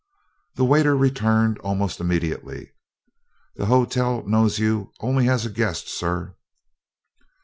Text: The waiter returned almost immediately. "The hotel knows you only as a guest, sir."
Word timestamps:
The 0.55 0.65
waiter 0.65 0.97
returned 0.97 1.59
almost 1.59 1.99
immediately. 1.99 2.71
"The 3.57 3.67
hotel 3.67 4.23
knows 4.25 4.57
you 4.57 4.91
only 4.99 5.29
as 5.29 5.45
a 5.45 5.49
guest, 5.51 5.87
sir." 5.87 6.35